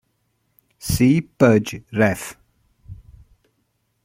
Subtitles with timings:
[0.79, 2.35] See Budge, Ref.